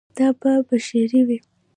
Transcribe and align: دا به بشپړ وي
دا 0.17 0.27
به 0.39 0.51
بشپړ 0.67 1.11
وي 1.27 1.39